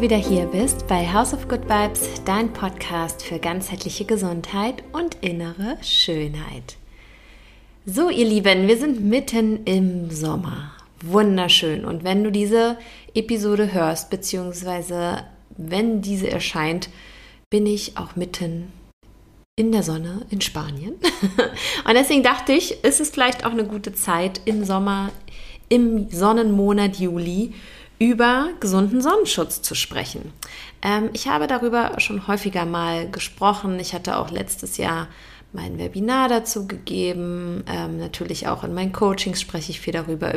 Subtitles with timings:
[0.00, 5.76] Wieder hier bist bei House of Good Vibes, dein Podcast für ganzheitliche Gesundheit und innere
[5.82, 6.78] Schönheit.
[7.84, 10.72] So, ihr Lieben, wir sind mitten im Sommer.
[11.02, 11.84] Wunderschön.
[11.84, 12.78] Und wenn du diese
[13.14, 15.24] Episode hörst, beziehungsweise
[15.58, 16.88] wenn diese erscheint,
[17.50, 18.72] bin ich auch mitten
[19.54, 20.94] in der Sonne in Spanien.
[21.86, 25.10] Und deswegen dachte ich, ist es vielleicht auch eine gute Zeit im Sommer,
[25.68, 27.52] im Sonnenmonat Juli,
[28.00, 30.32] über gesunden Sonnenschutz zu sprechen.
[30.82, 33.78] Ähm, ich habe darüber schon häufiger mal gesprochen.
[33.78, 35.06] Ich hatte auch letztes Jahr
[35.52, 37.62] mein Webinar dazu gegeben.
[37.68, 40.32] Ähm, natürlich auch in meinen Coachings spreche ich viel darüber.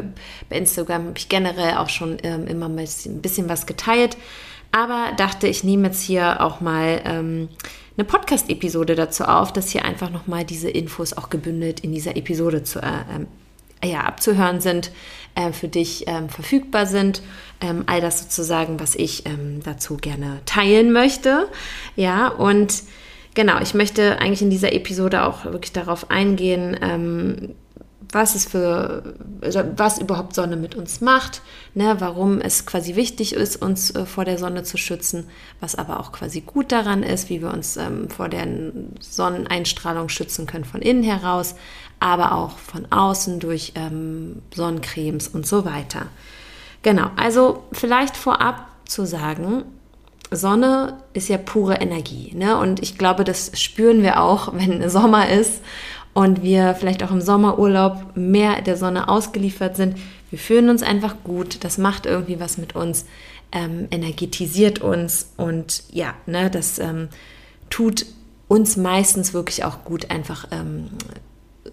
[0.50, 4.18] Bei Instagram habe ich generell auch schon ähm, immer mal ein bisschen was geteilt.
[4.72, 7.48] Aber dachte, ich nehme jetzt hier auch mal ähm,
[7.96, 12.64] eine Podcast-Episode dazu auf, dass hier einfach nochmal diese Infos auch gebündelt in dieser Episode
[12.64, 13.28] zu, äh, ähm,
[13.84, 14.92] ja, abzuhören sind,
[15.36, 17.22] äh, für dich ähm, verfügbar sind.
[17.62, 21.48] Ähm, all das sozusagen, was ich ähm, dazu gerne teilen möchte.
[21.96, 22.84] Ja, und
[23.34, 27.56] genau, ich möchte eigentlich in dieser Episode auch wirklich darauf eingehen, ähm,
[28.14, 31.42] was es für, also was überhaupt Sonne mit uns macht,
[31.74, 35.28] ne, warum es quasi wichtig ist, uns äh, vor der Sonne zu schützen,
[35.60, 38.48] was aber auch quasi gut daran ist, wie wir uns ähm, vor der
[39.00, 41.56] Sonneneinstrahlung schützen können von innen heraus,
[42.00, 46.08] aber auch von außen durch ähm, Sonnencremes und so weiter.
[46.84, 49.64] Genau, also vielleicht vorab zu sagen,
[50.36, 52.32] Sonne ist ja pure Energie.
[52.36, 52.58] Ne?
[52.58, 55.62] Und ich glaube, das spüren wir auch, wenn Sommer ist
[56.14, 59.98] und wir vielleicht auch im Sommerurlaub mehr der Sonne ausgeliefert sind.
[60.30, 63.06] Wir fühlen uns einfach gut, das macht irgendwie was mit uns,
[63.52, 67.10] ähm, energetisiert uns und ja, ne, das ähm,
[67.70, 68.06] tut
[68.48, 70.90] uns meistens wirklich auch gut, einfach ähm,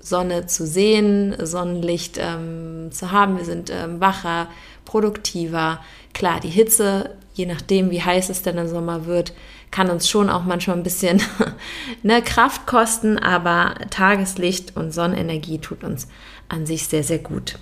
[0.00, 3.36] Sonne zu sehen, Sonnenlicht ähm, zu haben.
[3.36, 4.48] Wir sind ähm, wacher,
[4.84, 5.80] produktiver.
[6.14, 9.32] Klar, die Hitze, je nachdem, wie heiß es denn im Sommer wird,
[9.70, 11.22] kann uns schon auch manchmal ein bisschen
[12.02, 16.08] ne, Kraft kosten, aber Tageslicht und Sonnenenergie tut uns
[16.48, 17.58] an sich sehr, sehr gut.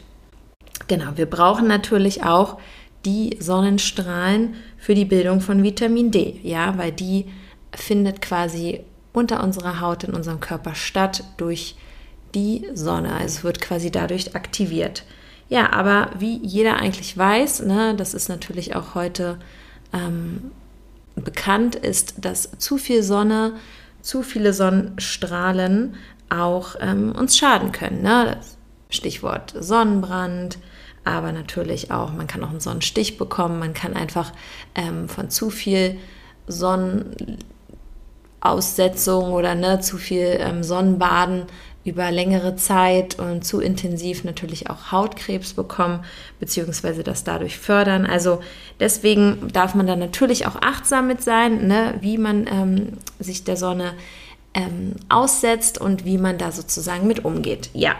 [0.86, 2.58] Genau, wir brauchen natürlich auch
[3.04, 7.26] die Sonnenstrahlen für die Bildung von Vitamin D, ja, weil die
[7.74, 8.80] findet quasi
[9.12, 11.76] unter unserer Haut in unserem Körper statt durch
[12.34, 13.12] die Sonne.
[13.12, 15.04] Also es wird quasi dadurch aktiviert.
[15.48, 19.38] Ja, aber wie jeder eigentlich weiß, ne, das ist natürlich auch heute
[19.92, 20.50] ähm,
[21.24, 23.54] bekannt, ist, dass zu viel Sonne,
[24.02, 25.96] zu viele Sonnenstrahlen
[26.28, 28.02] auch ähm, uns schaden können.
[28.02, 28.36] Ne?
[28.90, 30.58] Stichwort Sonnenbrand,
[31.04, 34.32] aber natürlich auch, man kann auch einen Sonnenstich bekommen, man kann einfach
[34.74, 35.98] ähm, von zu viel
[36.46, 41.44] Sonnenaussetzung oder ne, zu viel ähm, Sonnenbaden
[41.88, 46.04] über längere Zeit und zu intensiv natürlich auch Hautkrebs bekommen,
[46.38, 48.06] beziehungsweise das dadurch fördern.
[48.06, 48.40] Also
[48.78, 53.56] deswegen darf man da natürlich auch achtsam mit sein, ne, wie man ähm, sich der
[53.56, 53.94] Sonne
[54.54, 57.70] ähm, aussetzt und wie man da sozusagen mit umgeht.
[57.74, 57.96] Ja,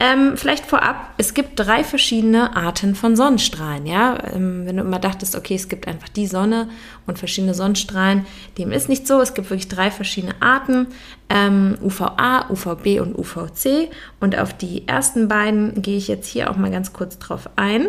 [0.00, 3.86] ähm, vielleicht vorab, es gibt drei verschiedene Arten von Sonnenstrahlen.
[3.86, 4.18] Ja?
[4.32, 6.68] Ähm, wenn du immer dachtest, okay, es gibt einfach die Sonne
[7.06, 8.26] und verschiedene Sonnenstrahlen,
[8.58, 9.20] dem ist nicht so.
[9.20, 10.88] Es gibt wirklich drei verschiedene Arten,
[11.30, 13.88] ähm, UVA, UVB und UVC.
[14.20, 17.88] Und auf die ersten beiden gehe ich jetzt hier auch mal ganz kurz drauf ein.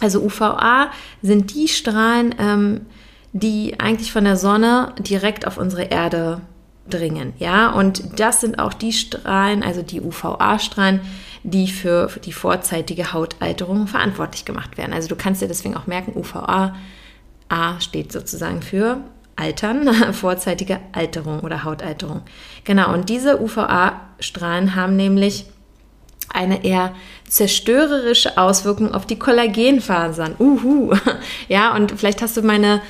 [0.00, 0.90] Also UVA
[1.22, 2.86] sind die Strahlen, ähm,
[3.32, 6.40] die eigentlich von der Sonne direkt auf unsere Erde
[6.90, 7.32] dringen.
[7.38, 11.00] Ja, und das sind auch die Strahlen, also die UVA-Strahlen,
[11.42, 14.92] die für, die vorzeitige Hautalterung verantwortlich gemacht werden.
[14.92, 16.74] Also du kannst dir deswegen auch merken, UVA
[17.48, 18.98] A steht sozusagen für
[19.36, 22.22] Altern, vorzeitige Alterung oder Hautalterung.
[22.64, 25.46] Genau, und diese UVA-Strahlen haben nämlich
[26.32, 26.94] eine eher
[27.28, 30.36] zerstörerische Auswirkung auf die Kollagenfasern.
[30.38, 30.94] Uhu.
[31.48, 32.82] Ja, und vielleicht hast du meine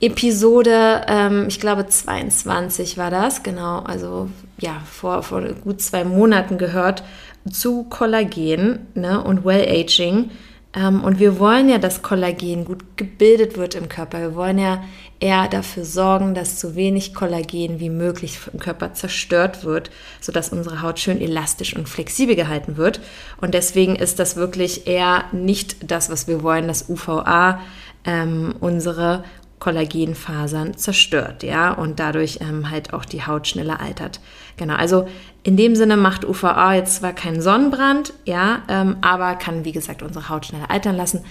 [0.00, 4.28] Episode, ähm, ich glaube 22 war das, genau, also
[4.58, 7.02] ja, vor, vor gut zwei Monaten gehört,
[7.50, 10.30] zu Kollagen ne, und Well-Aging.
[10.74, 14.20] Ähm, und wir wollen ja, dass Kollagen gut gebildet wird im Körper.
[14.20, 14.84] Wir wollen ja
[15.18, 19.90] eher dafür sorgen, dass so wenig Kollagen wie möglich im Körper zerstört wird,
[20.20, 23.00] sodass unsere Haut schön elastisch und flexibel gehalten wird.
[23.40, 27.60] Und deswegen ist das wirklich eher nicht das, was wir wollen, dass UVA
[28.04, 29.24] ähm, unsere
[29.58, 34.20] Kollagenfasern zerstört, ja, und dadurch ähm, halt auch die Haut schneller altert.
[34.56, 35.06] Genau, also
[35.42, 40.02] in dem Sinne macht UVA jetzt zwar keinen Sonnenbrand, ja, ähm, aber kann, wie gesagt,
[40.02, 41.24] unsere Haut schneller altern lassen.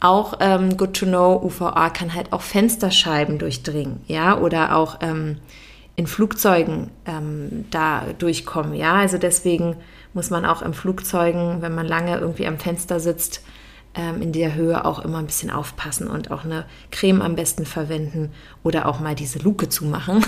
[0.00, 5.38] Auch ähm, good to know, UVA kann halt auch Fensterscheiben durchdringen, ja, oder auch ähm,
[5.96, 8.94] in Flugzeugen ähm, da durchkommen, ja.
[8.94, 9.76] Also deswegen
[10.14, 13.42] muss man auch in Flugzeugen, wenn man lange irgendwie am Fenster sitzt,
[13.98, 17.66] ähm, in der Höhe auch immer ein bisschen aufpassen und auch eine Creme am besten
[17.66, 20.24] verwenden oder auch mal diese Luke zumachen.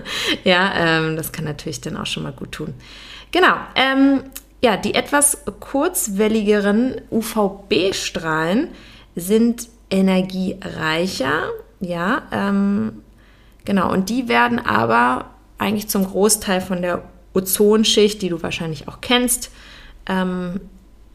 [0.44, 2.74] ja, ähm, das kann natürlich dann auch schon mal gut tun.
[3.32, 3.54] Genau.
[3.74, 4.24] Ähm,
[4.62, 8.68] ja, die etwas kurzwelligeren UVB-Strahlen
[9.16, 11.48] sind energiereicher.
[11.80, 13.02] Ja, ähm,
[13.64, 13.90] genau.
[13.90, 19.50] Und die werden aber eigentlich zum Großteil von der Ozonschicht, die du wahrscheinlich auch kennst,
[20.06, 20.60] ähm,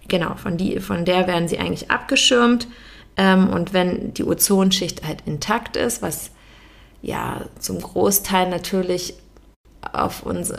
[0.10, 2.68] genau, von, die, von der werden sie eigentlich abgeschirmt.
[3.18, 6.32] Ähm, und wenn die Ozonschicht halt intakt ist, was
[7.02, 9.14] ja zum Großteil natürlich
[9.94, 10.54] auf uns,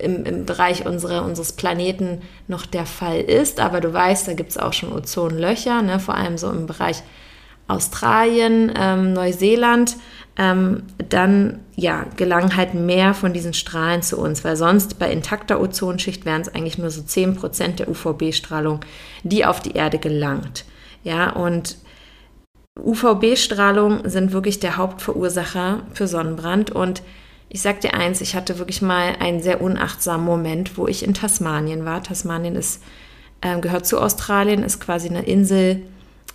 [0.00, 4.50] im, im Bereich unsere, unseres Planeten noch der Fall ist, aber du weißt, da gibt
[4.50, 7.02] es auch schon Ozonlöcher, ne, vor allem so im Bereich
[7.68, 9.96] Australien, ähm, Neuseeland,
[10.36, 15.60] ähm, dann ja, gelangen halt mehr von diesen Strahlen zu uns, weil sonst bei intakter
[15.60, 18.80] Ozonschicht wären es eigentlich nur so 10% der UVB-Strahlung,
[19.22, 20.64] die auf die Erde gelangt.
[21.04, 21.76] Ja, und
[22.80, 27.02] UVB-Strahlung sind wirklich der Hauptverursacher für Sonnenbrand und
[27.48, 31.14] ich sag dir eins, ich hatte wirklich mal einen sehr unachtsamen Moment, wo ich in
[31.14, 32.02] Tasmanien war.
[32.02, 32.82] Tasmanien ist,
[33.42, 35.82] äh, gehört zu Australien, ist quasi eine Insel,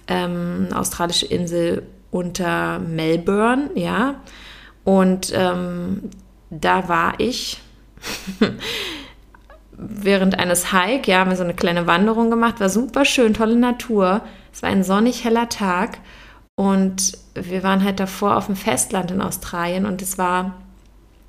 [0.07, 4.16] ähm, eine australische Insel unter Melbourne, ja.
[4.84, 6.10] Und ähm,
[6.50, 7.62] da war ich
[9.72, 13.56] während eines Hike, ja, haben wir so eine kleine Wanderung gemacht, war super schön, tolle
[13.56, 14.22] Natur.
[14.52, 16.00] Es war ein sonnig heller Tag
[16.56, 20.56] und wir waren halt davor auf dem Festland in Australien und es war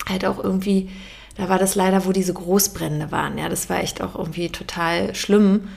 [0.08, 0.90] halt auch irgendwie,
[1.36, 3.38] da war das leider, wo diese Großbrände waren.
[3.38, 5.68] Ja, das war echt auch irgendwie total schlimm.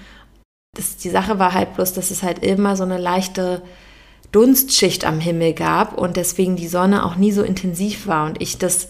[0.76, 3.62] Das, die Sache war halt bloß, dass es halt immer so eine leichte
[4.34, 8.58] Dunstschicht am Himmel gab und deswegen die Sonne auch nie so intensiv war und ich
[8.58, 8.90] das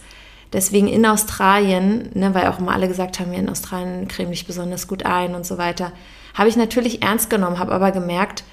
[0.53, 4.47] deswegen in Australien, ne, weil auch immer alle gesagt haben, ja, in Australien creme dich
[4.47, 5.91] besonders gut ein und so weiter,
[6.33, 8.43] habe ich natürlich ernst genommen, habe aber gemerkt,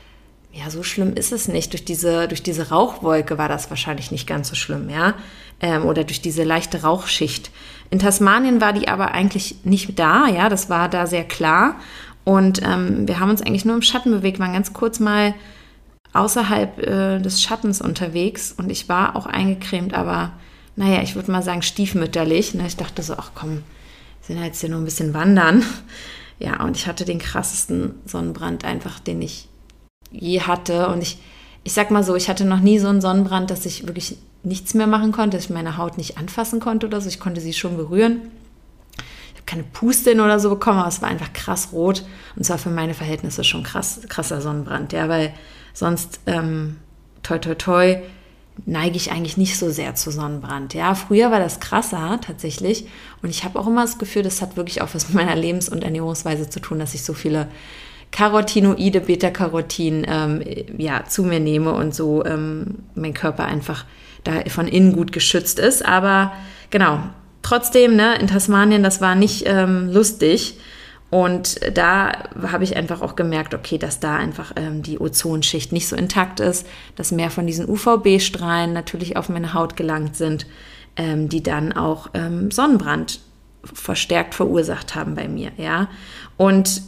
[0.53, 1.73] ja, so schlimm ist es nicht.
[1.73, 5.15] Durch diese, durch diese Rauchwolke war das wahrscheinlich nicht ganz so schlimm, ja,
[5.61, 7.51] ähm, oder durch diese leichte Rauchschicht.
[7.91, 11.77] In Tasmanien war die aber eigentlich nicht da, ja, das war da sehr klar.
[12.25, 15.35] Und ähm, wir haben uns eigentlich nur im Schatten bewegt, waren ganz kurz mal
[16.13, 20.33] außerhalb äh, des Schattens unterwegs und ich war auch eingecremt, aber
[20.77, 22.55] naja, ich würde mal sagen stiefmütterlich.
[22.55, 22.67] Ne?
[22.67, 23.63] Ich dachte so, ach komm,
[24.23, 25.63] sind jetzt hier nur ein bisschen wandern.
[26.43, 29.51] Ja, und ich hatte den krassesten Sonnenbrand einfach, den ich
[30.11, 30.89] je hatte.
[30.89, 31.19] Und ich,
[31.65, 34.73] ich sag mal so, ich hatte noch nie so einen Sonnenbrand, dass ich wirklich nichts
[34.73, 37.11] mehr machen konnte, dass ich meine Haut nicht anfassen konnte oder so.
[37.11, 38.23] Ich konnte sie schon berühren.
[38.95, 42.05] Ich habe keine Pustin oder so bekommen, aber es war einfach krass rot.
[42.37, 45.35] Und zwar für meine Verhältnisse schon krass, krasser Sonnenbrand, ja, weil
[45.73, 46.77] Sonst, ähm,
[47.23, 47.97] toi, toi, toi,
[48.67, 50.75] neige ich eigentlich nicht so sehr zu Sonnenbrand.
[50.75, 52.87] Ja, früher war das krasser tatsächlich.
[53.23, 55.69] Und ich habe auch immer das Gefühl, das hat wirklich auch was mit meiner Lebens-
[55.69, 57.49] und Ernährungsweise zu tun, dass ich so viele
[58.11, 60.43] Carotinoide, Beta-Carotin ähm,
[60.77, 63.85] ja, zu mir nehme und so ähm, mein Körper einfach
[64.25, 65.85] da von innen gut geschützt ist.
[65.87, 66.33] Aber
[66.71, 67.01] genau,
[67.43, 70.59] trotzdem, ne, in Tasmanien, das war nicht ähm, lustig.
[71.11, 75.89] Und da habe ich einfach auch gemerkt, okay, dass da einfach ähm, die Ozonschicht nicht
[75.89, 80.47] so intakt ist, dass mehr von diesen UVB-Strahlen natürlich auf meine Haut gelangt sind,
[80.97, 83.21] ähm, die dann auch ähm, Sonnenbrand
[83.65, 85.89] verstärkt verursacht haben bei mir, ja.
[86.37, 86.83] Und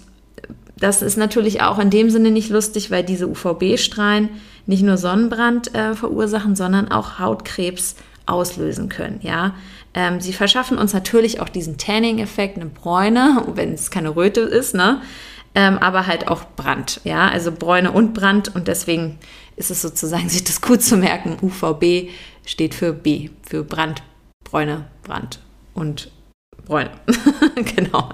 [0.77, 4.31] das ist natürlich auch in dem Sinne nicht lustig, weil diese UVB-Strahlen
[4.67, 9.55] nicht nur Sonnenbrand äh, verursachen, sondern auch Hautkrebs auslösen können, ja.
[9.95, 14.75] Ähm, sie verschaffen uns natürlich auch diesen Tanning-Effekt, eine Bräune, wenn es keine Röte ist,
[14.75, 15.01] ne?
[15.55, 19.19] Ähm, aber halt auch Brand, ja, also Bräune und Brand und deswegen
[19.57, 22.11] ist es sozusagen, sich das gut zu merken, UVB
[22.47, 24.03] steht für B, für Brand,
[24.45, 25.41] Bräune, Brand
[25.75, 26.11] und
[26.65, 26.91] Bräune,
[27.77, 28.11] genau.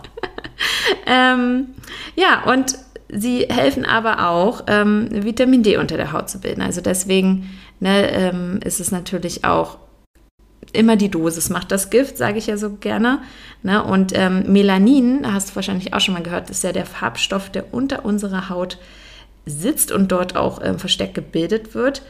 [1.07, 1.69] ähm,
[2.17, 2.77] ja, und
[3.09, 6.63] sie helfen aber auch, ähm, Vitamin D unter der Haut zu bilden.
[6.63, 9.79] Also deswegen ne, ähm, ist es natürlich auch
[10.73, 13.21] immer die Dosis macht das Gift, sage ich ja so gerne.
[13.63, 13.83] Ne?
[13.83, 17.73] Und ähm, Melanin, hast du wahrscheinlich auch schon mal gehört, ist ja der Farbstoff, der
[17.73, 18.79] unter unserer Haut
[19.47, 22.03] sitzt und dort auch ähm, versteckt gebildet wird.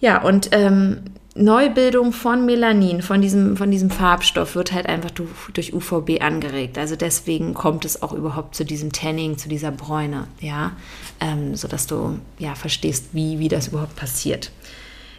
[0.00, 1.02] Ja, und ähm,
[1.36, 6.78] Neubildung von Melanin, von diesem, von diesem Farbstoff, wird halt einfach durch UVB angeregt.
[6.78, 10.72] Also deswegen kommt es auch überhaupt zu diesem Tanning, zu dieser Bräune, ja,
[11.20, 14.52] ähm, sodass du ja verstehst, wie, wie das überhaupt passiert.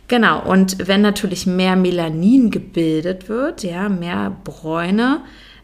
[0.08, 5.22] Genau, und wenn natürlich mehr Melanin gebildet wird, ja, mehr Bräune,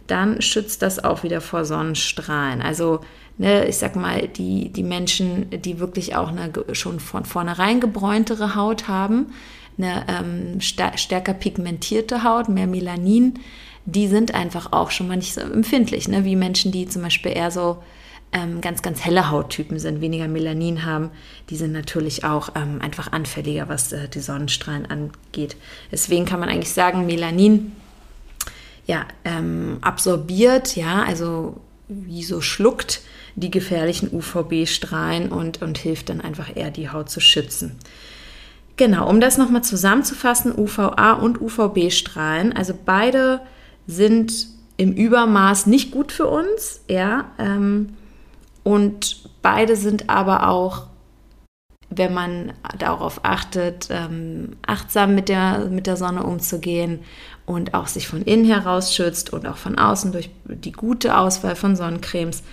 [0.08, 2.62] dann schützt das auch wieder vor Sonnenstrahlen.
[2.62, 3.02] Also,
[3.38, 8.56] ne, ich sag mal, die, die Menschen, die wirklich auch eine schon von vornherein gebräuntere
[8.56, 9.28] Haut haben,
[9.78, 13.36] eine ähm, stärker pigmentierte Haut, mehr Melanin,
[13.86, 17.32] die sind einfach auch schon mal nicht so empfindlich, ne, wie Menschen, die zum Beispiel
[17.32, 17.78] eher so
[18.34, 21.12] ähm, ganz, ganz helle Hauttypen sind, weniger Melanin haben,
[21.50, 25.58] die sind natürlich auch ähm, einfach anfälliger, was äh, die Sonnenstrahlen angeht.
[25.92, 27.74] Deswegen kann man eigentlich sagen, Melanin
[28.86, 33.02] ja, ähm, absorbiert, ja, also wie so schluckt
[33.36, 37.78] die gefährlichen UVB-Strahlen und, und hilft dann einfach eher die Haut zu schützen.
[38.78, 43.42] Genau, um das nochmal zusammenzufassen, UVA und UVB-Strahlen, also beide
[43.88, 44.48] sind
[44.78, 47.90] im Übermaß nicht gut für uns, ja, ähm,
[48.64, 50.88] und beide sind aber auch,
[51.90, 57.00] wenn man darauf achtet, ähm, achtsam mit der, mit der Sonne umzugehen
[57.46, 61.56] und auch sich von innen heraus schützt und auch von außen durch die gute Auswahl
[61.56, 62.44] von Sonnencremes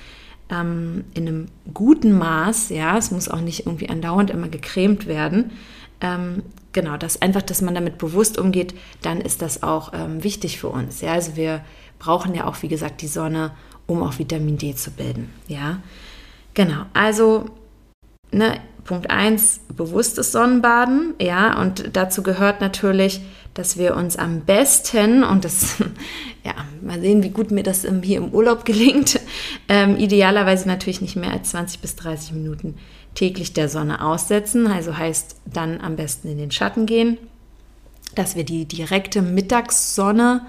[0.50, 5.52] ähm, in einem guten Maß, ja, es muss auch nicht irgendwie andauernd immer gecremt werden.
[6.00, 10.58] Ähm, genau, das einfach, dass man damit bewusst umgeht, dann ist das auch ähm, wichtig
[10.58, 11.00] für uns.
[11.00, 11.62] Ja, also wir
[11.98, 13.52] brauchen ja auch, wie gesagt, die Sonne,
[13.88, 15.32] um auch Vitamin D zu bilden.
[15.48, 15.82] Ja,
[16.54, 16.84] genau.
[16.92, 17.46] Also,
[18.30, 21.14] ne, Punkt 1, bewusstes Sonnenbaden.
[21.20, 23.20] Ja, und dazu gehört natürlich,
[23.54, 25.76] dass wir uns am besten, und das,
[26.44, 29.18] ja, mal sehen, wie gut mir das hier im Urlaub gelingt,
[29.68, 32.76] ähm, idealerweise natürlich nicht mehr als 20 bis 30 Minuten
[33.14, 34.66] täglich der Sonne aussetzen.
[34.66, 37.18] Also heißt dann am besten in den Schatten gehen,
[38.14, 40.46] dass wir die direkte Mittagssonne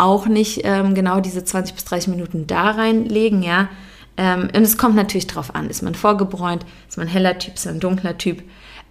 [0.00, 3.68] auch nicht ähm, genau diese 20 bis 30 Minuten da reinlegen, ja.
[4.16, 7.66] Ähm, und es kommt natürlich darauf an, ist man vorgebräunt, ist man heller Typ, ist
[7.66, 8.42] man ein dunkler Typ.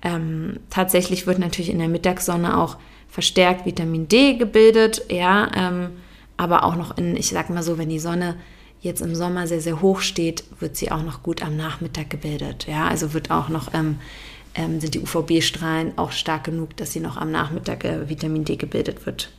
[0.01, 2.78] Ähm, tatsächlich wird natürlich in der Mittagssonne auch
[3.10, 5.89] verstärkt Vitamin D gebildet, ja, ähm,
[6.38, 8.36] aber auch noch in, ich sag mal so, wenn die Sonne
[8.82, 12.66] jetzt im Sommer sehr, sehr hoch steht, wird sie auch noch gut am Nachmittag gebildet,
[12.70, 13.98] ja, also wird auch noch, ähm,
[14.56, 18.56] ähm, sind die UVB-Strahlen auch stark genug, dass sie noch am Nachmittag äh, Vitamin D
[18.56, 19.30] gebildet wird.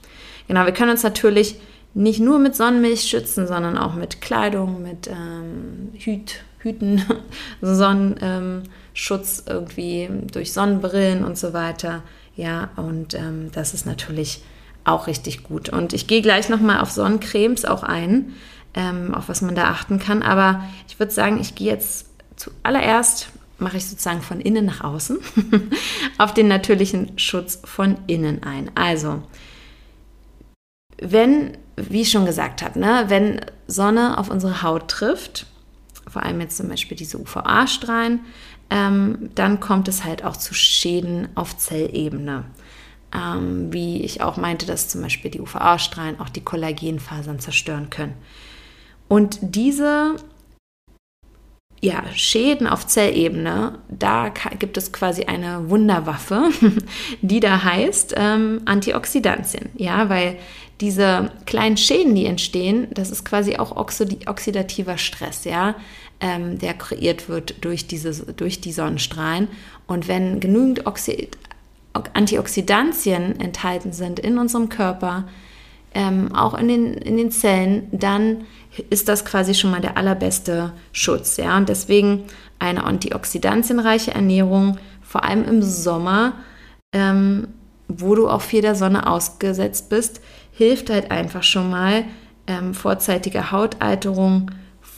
[0.51, 1.61] Genau, wir können uns natürlich
[1.95, 7.05] nicht nur mit Sonnenmilch schützen, sondern auch mit Kleidung, mit ähm, Hüt, Hüten,
[7.63, 12.03] Sonnenschutz irgendwie durch Sonnenbrillen und so weiter.
[12.35, 14.43] Ja, und ähm, das ist natürlich
[14.83, 15.69] auch richtig gut.
[15.69, 18.33] Und ich gehe gleich nochmal auf Sonnencremes auch ein,
[18.75, 20.25] ähm, auf was man da achten kann.
[20.25, 23.29] Aber ich würde sagen, ich gehe jetzt zuallererst,
[23.59, 25.21] mache ich sozusagen von innen nach außen,
[26.19, 28.73] auf den natürlichen Schutz von innen ein.
[28.75, 29.23] Also,
[31.01, 35.47] wenn, wie ich schon gesagt habe, ne, wenn Sonne auf unsere Haut trifft,
[36.09, 38.21] vor allem jetzt zum Beispiel diese UVA-Strahlen,
[38.71, 42.45] ähm, dann kommt es halt auch zu Schäden auf Zellebene.
[43.13, 48.15] Ähm, wie ich auch meinte, dass zum Beispiel die UVA-Strahlen auch die Kollagenfasern zerstören können.
[49.09, 50.15] Und diese
[51.81, 54.29] ja, Schäden auf Zellebene, da
[54.59, 56.51] gibt es quasi eine Wunderwaffe,
[57.23, 59.71] die da heißt ähm, Antioxidantien.
[59.75, 60.37] Ja, weil
[60.81, 65.75] diese kleinen Schäden, die entstehen, das ist quasi auch oxidativer Stress, ja,
[66.21, 69.49] ähm, der kreiert wird durch, diese, durch die Sonnenstrahlen.
[69.87, 71.37] Und wenn genügend Oxid
[71.93, 75.25] Antioxidantien enthalten sind in unserem Körper,
[75.93, 78.45] ähm, auch in den, in den Zellen, dann
[78.91, 81.37] ist das quasi schon mal der allerbeste Schutz.
[81.37, 81.57] Ja?
[81.57, 82.25] Und deswegen
[82.59, 86.35] eine antioxidantienreiche Ernährung, vor allem im Sommer,
[86.93, 87.49] ähm,
[87.89, 90.21] wo du auch viel der Sonne ausgesetzt bist,
[90.53, 92.05] hilft halt einfach schon mal,
[92.47, 94.51] ähm, vorzeitige Hautalterung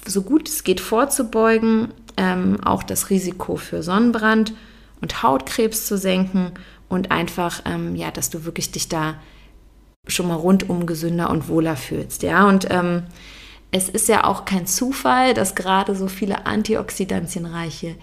[0.06, 4.54] so gut es geht vorzubeugen, ähm, auch das Risiko für Sonnenbrand
[5.00, 6.52] und Hautkrebs zu senken
[6.88, 9.14] und einfach, ähm, ja, dass du wirklich dich da
[10.08, 12.22] schon mal rundum gesünder und wohler fühlst.
[12.22, 13.04] Ja, und ähm,
[13.70, 17.96] es ist ja auch kein Zufall, dass gerade so viele antioxidantienreiche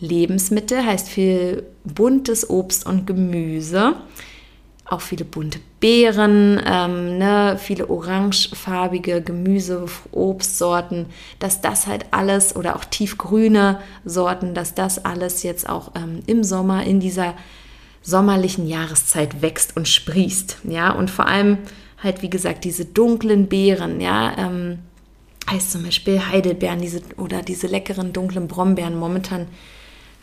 [0.00, 3.94] Lebensmittel, heißt viel buntes Obst und Gemüse,
[4.92, 11.06] auch viele bunte Beeren, ähm, ne, viele orangefarbige Gemüse, Obstsorten,
[11.38, 16.44] dass das halt alles oder auch tiefgrüne Sorten, dass das alles jetzt auch ähm, im
[16.44, 17.34] Sommer in dieser
[18.02, 20.58] sommerlichen Jahreszeit wächst und sprießt.
[20.64, 21.58] Ja, und vor allem
[22.02, 24.78] halt, wie gesagt, diese dunklen Beeren, ja, ähm,
[25.50, 29.48] heißt zum Beispiel Heidelbeeren diese, oder diese leckeren dunklen Brombeeren momentan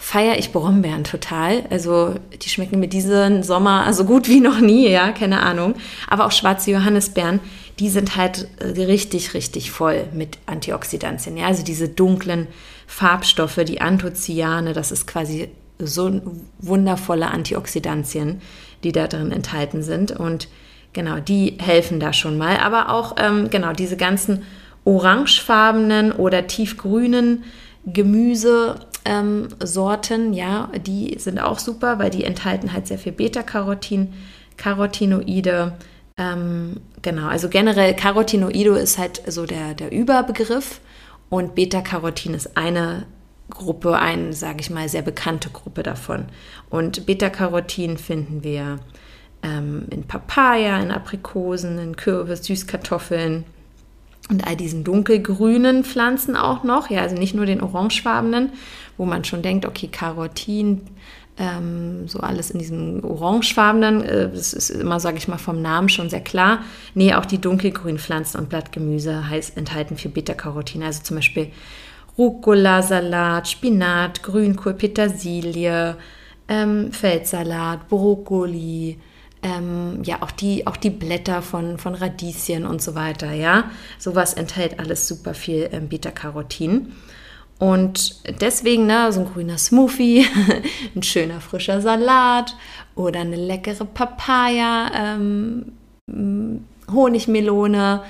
[0.01, 1.65] feiere ich Brombeeren total.
[1.69, 5.75] Also die schmecken mir diesen Sommer so gut wie noch nie, ja, keine Ahnung.
[6.07, 7.41] Aber auch schwarze Johannisbeeren,
[7.79, 11.35] die sind halt äh, richtig, richtig voll mit Antioxidantien.
[11.35, 12.47] Ja, also diese dunklen
[12.87, 16.21] Farbstoffe, die Anthocyane, das ist quasi so
[16.59, 18.41] wundervolle Antioxidantien,
[18.85, 20.11] die da drin enthalten sind.
[20.11, 20.47] Und
[20.93, 22.57] genau, die helfen da schon mal.
[22.57, 24.43] Aber auch, ähm, genau, diese ganzen
[24.85, 27.43] orangefarbenen oder tiefgrünen
[27.85, 28.75] Gemüse
[29.09, 34.13] ähm, Sorten, ja, die sind auch super, weil die enthalten halt sehr viel Beta-Carotin,
[34.55, 35.73] Carotinoide.
[36.15, 40.79] Ähm, genau, also generell Carotinoide ist halt so der, der Überbegriff
[41.29, 43.07] Und Beta-Carotin ist eine
[43.49, 46.25] Gruppe, eine, sage ich mal, sehr bekannte Gruppe davon.
[46.69, 48.77] Und Beta-Carotin finden wir
[49.41, 53.45] ähm, in Papaya, in Aprikosen, in Kürbis, Süßkartoffeln
[54.29, 56.89] und all diesen dunkelgrünen Pflanzen auch noch.
[56.89, 58.51] Ja, also nicht nur den orangefarbenen,
[58.97, 60.81] wo man schon denkt, okay, Carotin,
[61.37, 65.89] ähm, so alles in diesem orangefarbenen, äh, das ist immer, sage ich mal, vom Namen
[65.89, 66.59] schon sehr klar.
[66.93, 71.47] Nee, auch die dunkelgrünen Pflanzen und Blattgemüse heißt, enthalten viel Beta-Carotin, also zum Beispiel
[72.17, 75.95] Rucola, Salat, Spinat, Grünkohl, Petersilie,
[76.49, 78.97] ähm, Feldsalat, Brokkoli,
[79.41, 83.71] ähm, ja, auch die, auch die Blätter von, von Radieschen und so weiter, ja.
[83.97, 86.93] Sowas enthält alles super viel ähm, Beta-Carotin.
[87.59, 90.25] Und deswegen, ne, so ein grüner Smoothie,
[90.95, 92.55] ein schöner frischer Salat
[92.95, 95.73] oder eine leckere Papaya, ähm,
[96.91, 98.01] Honigmelone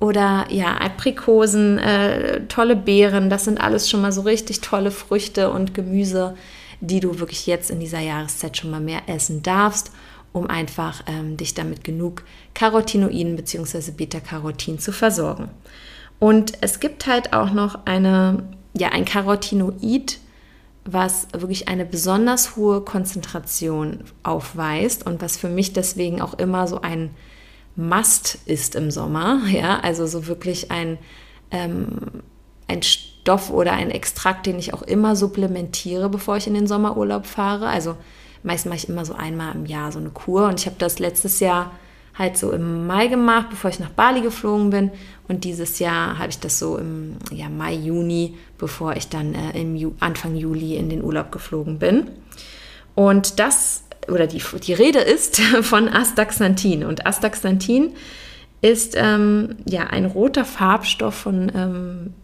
[0.00, 5.50] oder ja, Aprikosen, äh, tolle Beeren, das sind alles schon mal so richtig tolle Früchte
[5.50, 6.36] und Gemüse,
[6.80, 9.90] die du wirklich jetzt in dieser Jahreszeit schon mal mehr essen darfst,
[10.36, 13.90] um einfach ähm, dich damit genug Carotinoiden bzw.
[13.90, 15.48] Beta-Carotin zu versorgen.
[16.18, 18.44] Und es gibt halt auch noch eine,
[18.76, 20.18] ja, ein Carotinoid,
[20.84, 26.82] was wirklich eine besonders hohe Konzentration aufweist und was für mich deswegen auch immer so
[26.82, 27.14] ein
[27.74, 29.40] Must ist im Sommer.
[29.50, 30.98] Ja, also so wirklich ein,
[31.50, 32.22] ähm,
[32.68, 37.24] ein Stoff oder ein Extrakt, den ich auch immer supplementiere, bevor ich in den Sommerurlaub
[37.24, 37.68] fahre.
[37.68, 37.96] Also
[38.46, 40.98] meist mache ich immer so einmal im Jahr so eine Kur und ich habe das
[40.98, 41.72] letztes Jahr
[42.14, 44.90] halt so im Mai gemacht, bevor ich nach Bali geflogen bin.
[45.28, 49.60] Und dieses Jahr habe ich das so im ja, Mai, Juni, bevor ich dann äh,
[49.60, 52.08] im Ju Anfang Juli in den Urlaub geflogen bin.
[52.94, 56.84] Und das oder die, die Rede ist von Astaxanthin.
[56.84, 57.92] Und Astaxanthin
[58.62, 62.14] ist ähm, ja ein roter Farbstoff von ähm,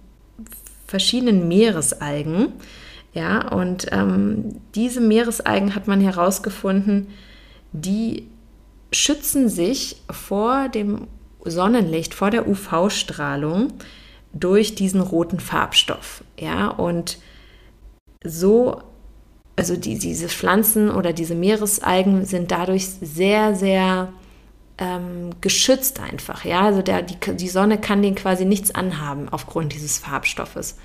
[0.87, 2.53] verschiedenen Meeresalgen.
[3.13, 7.09] Ja, und ähm, diese Meeresalgen hat man herausgefunden,
[7.73, 8.27] die
[8.91, 11.09] schützen sich vor dem
[11.45, 13.75] Sonnenlicht, vor der UV-Strahlung
[14.33, 16.25] durch diesen roten Farbstoff.
[16.39, 17.19] Ja, und
[18.25, 18.81] so
[19.57, 24.13] also die, diese Pflanzen oder diese Meeresalgen sind dadurch sehr, sehr
[24.79, 26.45] ähm, geschützt einfach.
[26.45, 30.79] Ja, also der, die, die Sonne kann den quasi nichts anhaben aufgrund dieses Farbstoffes.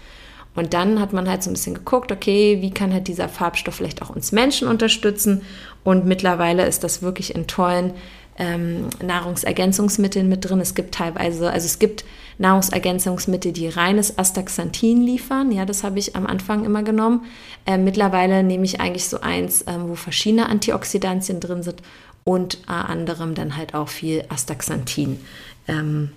[0.58, 3.76] Und dann hat man halt so ein bisschen geguckt, okay, wie kann halt dieser Farbstoff
[3.76, 5.44] vielleicht auch uns Menschen unterstützen?
[5.84, 7.94] Und mittlerweile ist das wirklich in tollen
[8.40, 10.60] ähm, Nahrungsergänzungsmitteln mit drin.
[10.60, 12.06] Es gibt teilweise, also es gibt
[12.40, 15.52] Nahrungsergänzungsmittel, die reines Astaxanthin liefern.
[15.52, 17.26] Ja, das habe ich am Anfang immer genommen.
[17.68, 21.84] Äh, mittlerweile nehme ich eigentlich so eins, ähm, wo verschiedene Antioxidantien drin sind
[22.24, 25.20] und äh, anderem dann halt auch viel Astaxanthin.
[25.68, 26.10] Ähm,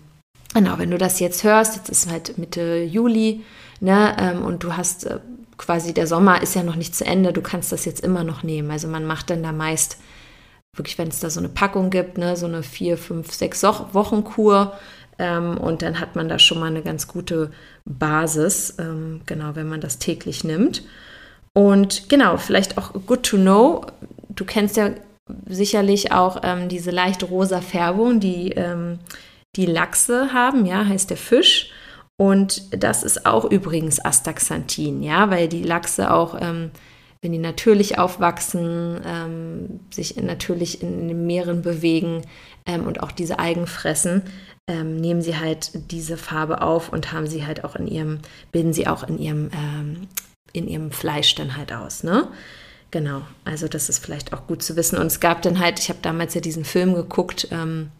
[0.54, 3.44] genau, wenn du das jetzt hörst, jetzt ist halt Mitte Juli,
[3.80, 5.18] ne, ähm, und du hast äh,
[5.56, 8.42] quasi der Sommer ist ja noch nicht zu Ende, du kannst das jetzt immer noch
[8.42, 8.70] nehmen.
[8.70, 9.98] Also man macht dann da meist
[10.74, 14.24] wirklich, wenn es da so eine Packung gibt, ne, so eine vier, fünf, sechs Wochen
[14.24, 14.72] Kur.
[15.18, 17.50] Ähm, und dann hat man da schon mal eine ganz gute
[17.84, 20.82] Basis, ähm, genau, wenn man das täglich nimmt.
[21.52, 23.84] Und genau, vielleicht auch good to know.
[24.30, 24.90] Du kennst ja
[25.46, 28.98] sicherlich auch ähm, diese leicht rosa Färbung, die ähm,
[29.56, 31.70] die Lachse haben, ja, heißt der Fisch.
[32.16, 36.70] Und das ist auch übrigens Astaxanthin, ja, weil die Lachse auch ähm,
[37.22, 42.22] wenn die natürlich aufwachsen, ähm, sich natürlich in, den Meeren bewegen
[42.66, 44.22] ähm, und auch diese Algen fressen,
[44.66, 48.20] ähm, nehmen sie halt diese Farbe auf und haben sie halt auch in ihrem,
[48.52, 50.08] bilden sie auch in ihrem, ähm,
[50.52, 52.28] in ihrem Fleisch dann halt aus, ne?
[52.90, 54.98] Genau, also das ist vielleicht auch gut zu wissen.
[54.98, 57.92] Und es gab dann halt, ich habe damals ja diesen Film geguckt, ähm,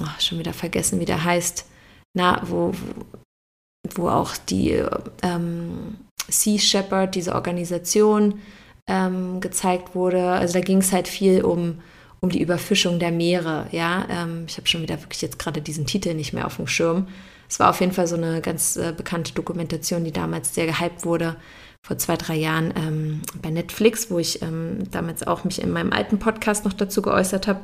[0.00, 1.66] oh, schon wieder vergessen, wie der heißt,
[2.14, 4.82] na, wo, wo, wo auch die
[5.22, 5.96] ähm,
[6.28, 8.40] Sea Shepherd, diese Organisation,
[8.86, 10.30] ähm, gezeigt wurde.
[10.30, 11.80] Also da ging es halt viel um,
[12.20, 13.66] um die Überfischung der Meere.
[13.70, 16.66] Ja, ähm, ich habe schon wieder wirklich jetzt gerade diesen Titel nicht mehr auf dem
[16.66, 17.06] Schirm.
[17.48, 21.04] Es war auf jeden Fall so eine ganz äh, bekannte Dokumentation, die damals sehr gehypt
[21.04, 21.36] wurde
[21.82, 25.92] vor zwei, drei Jahren ähm, bei Netflix, wo ich ähm, damals auch mich in meinem
[25.92, 27.60] alten Podcast noch dazu geäußert habe.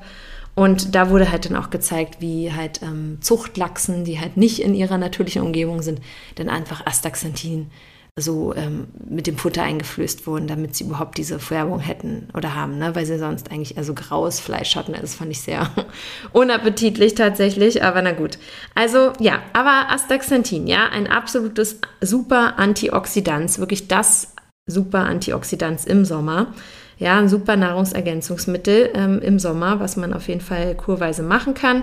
[0.55, 4.75] Und da wurde halt dann auch gezeigt, wie halt ähm, Zuchtlachsen, die halt nicht in
[4.75, 6.01] ihrer natürlichen Umgebung sind,
[6.37, 7.71] dann einfach Astaxanthin
[8.17, 12.79] so ähm, mit dem Futter eingeflößt wurden, damit sie überhaupt diese Färbung hätten oder haben,
[12.79, 12.95] ne?
[12.95, 14.93] weil sie sonst eigentlich eher so graues Fleisch hatten.
[14.93, 15.69] Das fand ich sehr
[16.33, 18.39] unappetitlich tatsächlich, aber na gut.
[18.77, 24.33] Also ja, aber Astaxanthin, ja, ein absolutes super Antioxidant, wirklich das
[24.67, 26.55] super Antioxidant im Sommer.
[26.99, 31.83] Ja, ein super Nahrungsergänzungsmittel ähm, im Sommer, was man auf jeden Fall kurweise machen kann.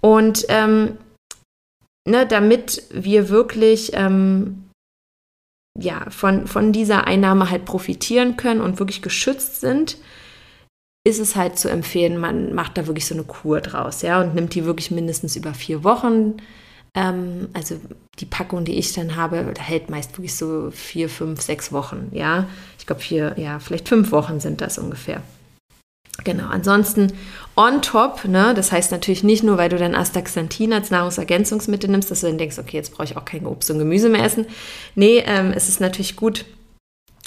[0.00, 0.98] Und ähm,
[2.06, 4.68] ne, damit wir wirklich ähm,
[5.78, 9.98] ja, von, von dieser Einnahme halt profitieren können und wirklich geschützt sind,
[11.06, 14.34] ist es halt zu empfehlen, man macht da wirklich so eine Kur draus, ja, und
[14.34, 16.36] nimmt die wirklich mindestens über vier Wochen.
[16.94, 17.80] Ähm, also
[18.18, 22.48] die Packung, die ich dann habe, hält meist wirklich so vier, fünf, sechs Wochen, ja.
[22.88, 25.22] Glaube vier, ja, vielleicht fünf Wochen sind das ungefähr.
[26.24, 27.12] Genau, ansonsten
[27.54, 32.10] on top, ne, das heißt natürlich nicht nur, weil du dann Astaxanthin als Nahrungsergänzungsmittel nimmst,
[32.10, 34.46] dass du dann denkst, okay, jetzt brauche ich auch kein Obst und Gemüse mehr essen.
[34.94, 36.46] Nee, ähm, es ist natürlich gut,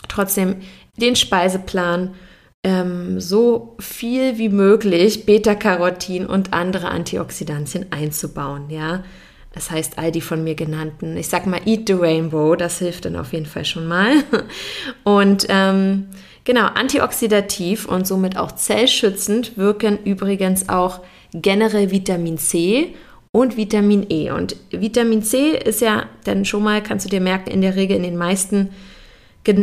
[0.07, 0.55] trotzdem
[0.97, 2.15] den Speiseplan
[2.63, 9.03] ähm, so viel wie möglich Beta-Carotin und andere Antioxidantien einzubauen, ja.
[9.53, 13.05] Das heißt, all die von mir genannten, ich sag mal, Eat the Rainbow, das hilft
[13.05, 14.23] dann auf jeden Fall schon mal.
[15.03, 16.07] Und ähm,
[16.45, 21.01] genau, antioxidativ und somit auch zellschützend wirken übrigens auch
[21.33, 22.95] generell Vitamin C
[23.31, 24.31] und Vitamin E.
[24.31, 27.97] Und Vitamin C ist ja dann schon mal, kannst du dir merken, in der Regel
[27.97, 28.69] in den meisten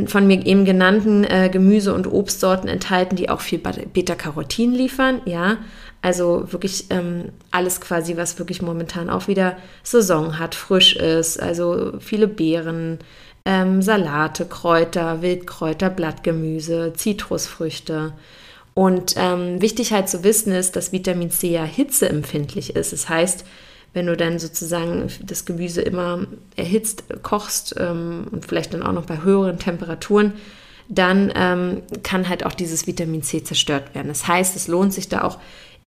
[0.06, 5.58] von mir eben genannten äh, Gemüse- und Obstsorten enthalten, die auch viel Beta-Carotin liefern, ja.
[6.00, 11.40] Also wirklich ähm, alles quasi, was wirklich momentan auch wieder Saison hat, frisch ist.
[11.42, 12.98] Also viele Beeren,
[13.44, 18.12] ähm, Salate, Kräuter, Wildkräuter, Blattgemüse, Zitrusfrüchte.
[18.74, 22.92] Und ähm, wichtig halt zu wissen ist, dass Vitamin C ja hitzeempfindlich ist.
[22.92, 23.44] Das heißt,
[23.92, 29.06] wenn du dann sozusagen das Gemüse immer erhitzt kochst ähm, und vielleicht dann auch noch
[29.06, 30.34] bei höheren Temperaturen,
[30.88, 34.08] dann ähm, kann halt auch dieses Vitamin C zerstört werden.
[34.08, 35.38] Das heißt, es lohnt sich da auch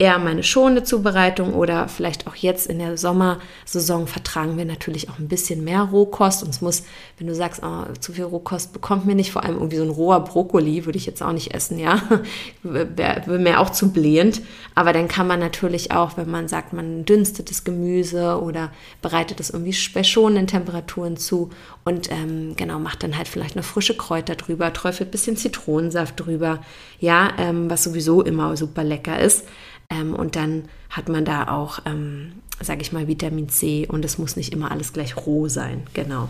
[0.02, 5.20] eher meine schonende Zubereitung oder vielleicht auch jetzt in der Sommersaison vertragen wir natürlich auch
[5.20, 6.42] ein bisschen mehr Rohkost.
[6.42, 6.84] Und es muss,
[7.18, 9.90] wenn du sagst, oh, zu viel Rohkost bekommt mir nicht, vor allem irgendwie so ein
[9.90, 12.02] roher Brokkoli würde ich jetzt auch nicht essen, ja.
[12.64, 14.42] Wäre mir auch zu blähend.
[14.74, 19.42] Aber dann kann man natürlich auch, wenn man sagt, man dünstet das Gemüse oder bereitet
[19.42, 21.50] es irgendwie bei schonenden Temperaturen zu
[21.84, 26.18] und ähm, genau, macht dann halt vielleicht noch frische Kräuter drüber, träufelt ein bisschen Zitronensaft
[26.20, 26.62] drüber,
[27.00, 29.46] ja, ähm, was sowieso immer super lecker ist.
[29.90, 34.18] Ähm, und dann hat man da auch, ähm, sage ich mal, Vitamin C und es
[34.18, 35.84] muss nicht immer alles gleich roh sein.
[35.94, 36.30] Genau.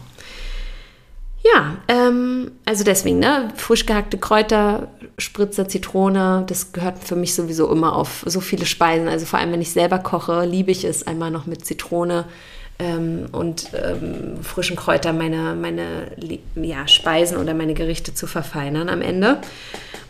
[1.41, 7.71] Ja, ähm, also deswegen, ne, frisch gehackte Kräuter, Spritzer, Zitrone, das gehört für mich sowieso
[7.71, 9.07] immer auf so viele Speisen.
[9.07, 12.25] Also vor allem, wenn ich selber koche, liebe ich es einmal noch mit Zitrone
[12.79, 16.11] ähm, und ähm, frischen Kräutern meine, meine
[16.55, 19.39] ja, Speisen oder meine Gerichte zu verfeinern am Ende.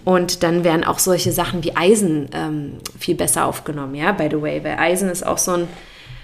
[0.06, 4.42] Und dann werden auch solche Sachen wie Eisen ähm, viel besser aufgenommen, ja, by the
[4.42, 5.68] way, weil Eisen ist auch so ein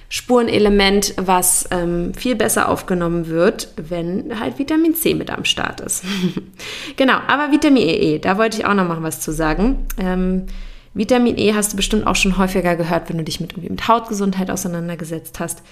[0.07, 6.03] Spurenelement, was ähm, viel besser aufgenommen wird, wenn halt Vitamin C mit am Start ist.
[6.95, 9.87] genau, aber Vitamin E, da wollte ich auch noch mal was zu sagen.
[9.97, 10.45] Ähm,
[10.93, 14.51] Vitamin E hast du bestimmt auch schon häufiger gehört, wenn du dich mit, mit Hautgesundheit
[14.51, 15.63] auseinandergesetzt hast,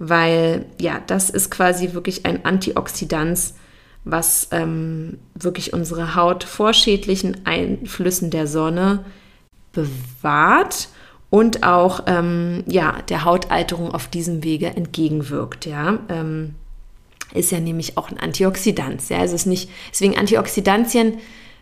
[0.00, 3.52] weil ja, das ist quasi wirklich ein Antioxidant,
[4.04, 9.04] was ähm, wirklich unsere Haut vor schädlichen Einflüssen der Sonne
[9.72, 10.88] bewahrt
[11.28, 15.66] und auch ähm, ja, der Hautalterung auf diesem Wege entgegenwirkt.
[15.66, 15.98] Ja.
[16.08, 16.54] Ähm,
[17.34, 19.06] ist ja nämlich auch ein Antioxidant.
[19.10, 19.22] Ja.
[19.22, 21.18] Es ist nicht, deswegen Antioxidantien,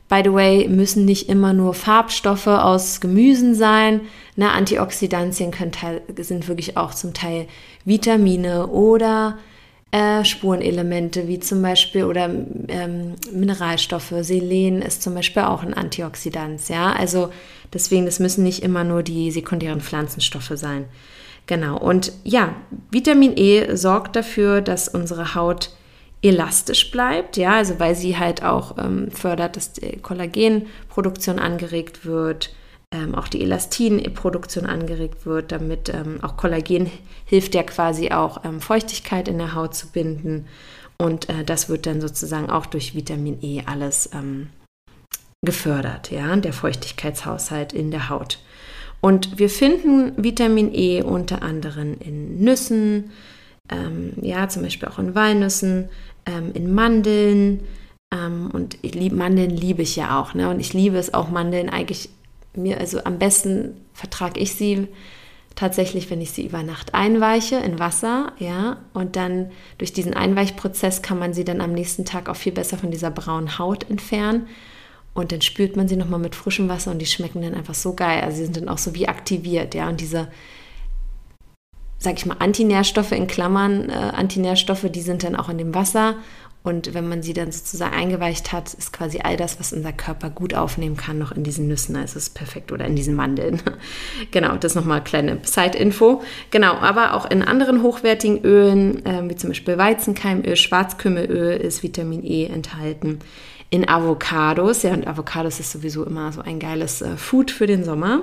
[0.08, 4.02] by the way, müssen nicht immer nur Farbstoffe aus Gemüsen sein.
[4.36, 5.72] Ne, Antioxidantien können,
[6.16, 7.46] sind wirklich auch zum Teil
[7.84, 9.38] Vitamine oder
[9.90, 12.30] äh, Spurenelemente wie zum Beispiel oder
[12.68, 14.14] ähm, Mineralstoffe.
[14.20, 16.68] Selen ist zum Beispiel auch ein Antioxidant.
[16.68, 17.30] Ja, also
[17.72, 20.84] deswegen, das müssen nicht immer nur die sekundären Pflanzenstoffe sein.
[21.46, 21.78] Genau.
[21.78, 22.54] Und ja,
[22.90, 25.70] Vitamin E sorgt dafür, dass unsere Haut
[26.22, 32.52] elastisch bleibt, ja, also weil sie halt auch ähm, fördert, dass die Kollagenproduktion angeregt wird,
[32.92, 36.90] ähm, auch die Elastinproduktion angeregt wird, damit ähm, auch Kollagen
[37.24, 40.46] hilft ja quasi auch ähm, Feuchtigkeit in der Haut zu binden.
[40.96, 44.48] Und äh, das wird dann sozusagen auch durch Vitamin E alles ähm,
[45.42, 48.40] gefördert, ja, der Feuchtigkeitshaushalt in der Haut.
[49.00, 53.12] Und wir finden Vitamin E unter anderem in Nüssen,
[53.70, 55.88] ähm, ja, zum Beispiel auch in Walnüssen,
[56.26, 57.60] ähm, in Mandeln.
[58.10, 60.48] und lieb, Mandeln liebe ich ja auch, ne?
[60.48, 62.08] Und ich liebe es auch, Mandeln eigentlich
[62.54, 64.88] mir, also am besten vertrage ich sie
[65.58, 71.02] tatsächlich, wenn ich sie über Nacht einweiche in Wasser, ja, und dann durch diesen Einweichprozess
[71.02, 74.46] kann man sie dann am nächsten Tag auch viel besser von dieser braunen Haut entfernen.
[75.14, 77.94] Und dann spült man sie nochmal mit frischem Wasser und die schmecken dann einfach so
[77.94, 78.22] geil.
[78.22, 79.88] Also sie sind dann auch so wie aktiviert, ja.
[79.88, 80.28] Und diese,
[81.98, 86.16] sag ich mal, Antinährstoffe in Klammern, äh, Antinährstoffe, die sind dann auch in dem Wasser
[86.64, 90.28] Und wenn man sie dann sozusagen eingeweicht hat, ist quasi all das, was unser Körper
[90.28, 91.96] gut aufnehmen kann, noch in diesen Nüssen.
[91.96, 93.62] Also ist perfekt oder in diesen Mandeln.
[94.32, 96.22] genau, das nochmal kleine Side-Info.
[96.50, 102.22] Genau, aber auch in anderen hochwertigen Ölen, äh, wie zum Beispiel Weizenkeimöl, Schwarzkümmelöl, ist Vitamin
[102.24, 103.20] E enthalten.
[103.70, 107.84] In Avocados, ja, und Avocados ist sowieso immer so ein geiles äh, Food für den
[107.84, 108.22] Sommer.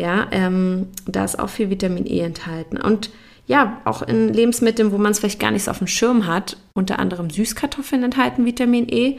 [0.00, 2.78] Ja, ähm, da ist auch viel Vitamin E enthalten.
[2.78, 3.10] Und
[3.46, 6.56] ja, auch in Lebensmitteln, wo man es vielleicht gar nicht so auf dem Schirm hat,
[6.72, 9.18] unter anderem Süßkartoffeln enthalten Vitamin E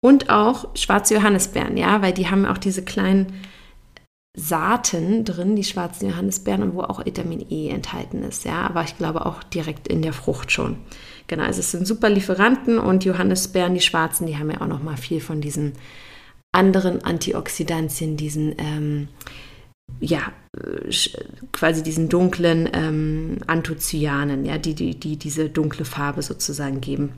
[0.00, 3.32] und auch schwarze Johannisbeeren, ja, weil die haben auch diese kleinen
[4.36, 8.96] Saaten drin, die schwarzen Johannisbeeren, und wo auch Vitamin E enthalten ist, ja, aber ich
[8.98, 10.76] glaube auch direkt in der Frucht schon.
[11.26, 14.82] Genau, also es sind super Lieferanten und Johannisbeeren, die schwarzen, die haben ja auch noch
[14.82, 15.72] mal viel von diesen
[16.52, 19.08] anderen Antioxidantien, diesen ähm,
[20.00, 20.90] ja, äh,
[21.52, 27.12] quasi diesen dunklen ähm, Anthoцyanen, ja, die, die, die diese dunkle Farbe sozusagen geben.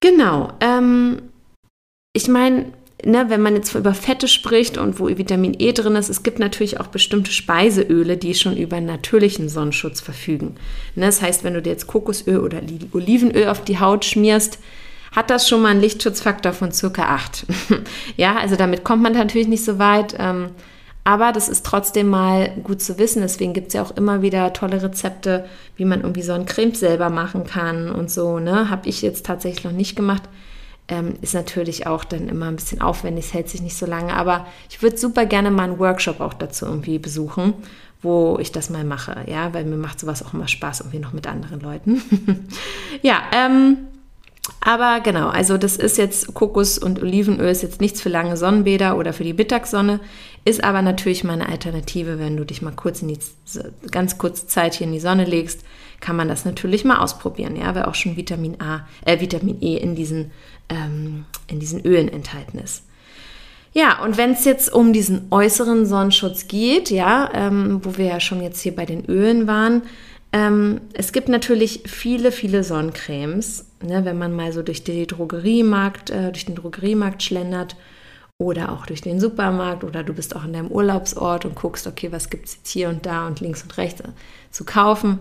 [0.00, 0.52] Genau.
[0.60, 1.22] Ähm,
[2.12, 2.72] ich meine,
[3.04, 6.38] ne, wenn man jetzt über Fette spricht und wo Vitamin E drin ist, es gibt
[6.38, 10.56] natürlich auch bestimmte Speiseöle, die schon über natürlichen Sonnenschutz verfügen.
[10.94, 12.60] Ne, das heißt, wenn du dir jetzt Kokosöl oder
[12.92, 14.58] Olivenöl auf die Haut schmierst,
[15.12, 17.46] hat das schon mal einen Lichtschutzfaktor von circa 8.
[18.16, 20.14] ja, also damit kommt man natürlich nicht so weit.
[20.18, 20.50] Ähm,
[21.08, 23.22] aber das ist trotzdem mal gut zu wissen.
[23.22, 26.74] Deswegen gibt es ja auch immer wieder tolle Rezepte, wie man irgendwie so ein Creme
[26.74, 28.38] selber machen kann und so.
[28.40, 28.68] Ne?
[28.68, 30.24] Habe ich jetzt tatsächlich noch nicht gemacht.
[30.86, 34.12] Ähm, ist natürlich auch dann immer ein bisschen aufwendig, es hält sich nicht so lange.
[34.12, 37.54] Aber ich würde super gerne mal einen Workshop auch dazu irgendwie besuchen,
[38.02, 39.24] wo ich das mal mache.
[39.28, 42.02] Ja, weil mir macht sowas auch immer Spaß, irgendwie noch mit anderen Leuten.
[43.00, 43.78] ja, ähm,
[44.60, 48.96] aber genau, also das ist jetzt Kokos- und Olivenöl ist jetzt nichts für lange Sonnenbäder
[48.96, 50.00] oder für die Mittagssonne,
[50.44, 53.18] ist aber natürlich mal eine Alternative, wenn du dich mal kurz in die
[53.90, 55.64] ganz kurze Zeit hier in die Sonne legst,
[56.00, 59.76] kann man das natürlich mal ausprobieren, ja, weil auch schon Vitamin A, äh, Vitamin E
[59.76, 60.30] in diesen,
[60.68, 62.84] ähm, in diesen Ölen enthalten ist.
[63.72, 68.20] Ja, und wenn es jetzt um diesen äußeren Sonnenschutz geht, ja, ähm, wo wir ja
[68.20, 69.82] schon jetzt hier bei den Ölen waren,
[70.32, 76.10] ähm, es gibt natürlich viele, viele Sonnencremes, ne, wenn man mal so durch, die Drogeriemarkt,
[76.10, 77.76] äh, durch den Drogeriemarkt schlendert
[78.38, 82.12] oder auch durch den Supermarkt oder du bist auch in deinem Urlaubsort und guckst, okay,
[82.12, 84.02] was gibt es jetzt hier und da und links und rechts
[84.50, 85.20] zu kaufen.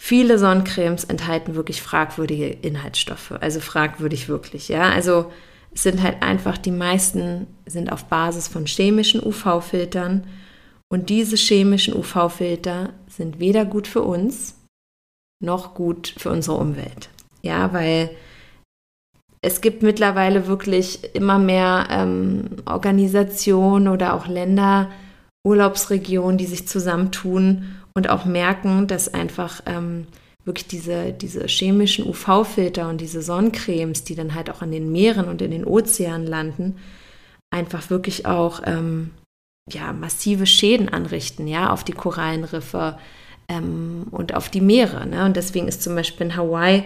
[0.00, 4.90] Viele Sonnencremes enthalten wirklich fragwürdige Inhaltsstoffe, also fragwürdig wirklich, ja.
[4.90, 5.32] Also
[5.74, 10.26] es sind halt einfach, die meisten sind auf Basis von chemischen UV-Filtern
[10.88, 14.54] und diese chemischen UV-Filter sind weder gut für uns
[15.40, 17.10] noch gut für unsere Umwelt.
[17.42, 18.10] Ja, weil
[19.40, 24.90] es gibt mittlerweile wirklich immer mehr ähm, Organisationen oder auch Länder,
[25.46, 30.06] Urlaubsregionen, die sich zusammentun und auch merken, dass einfach ähm,
[30.44, 35.28] wirklich diese, diese chemischen UV-Filter und diese Sonnencremes, die dann halt auch an den Meeren
[35.28, 36.76] und in den Ozeanen landen,
[37.50, 39.10] einfach wirklich auch ähm,
[39.70, 42.98] ja, massive Schäden anrichten, ja, auf die Korallenriffe
[43.48, 45.06] ähm, und auf die Meere.
[45.06, 45.24] Ne?
[45.24, 46.84] Und deswegen ist zum Beispiel in Hawaii,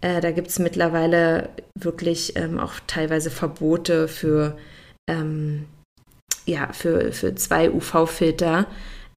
[0.00, 4.56] äh, da gibt es mittlerweile wirklich ähm, auch teilweise Verbote für,
[5.08, 5.66] ähm,
[6.46, 8.66] ja, für, für zwei UV-Filter.